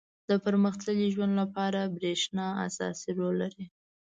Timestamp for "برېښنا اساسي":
1.95-3.09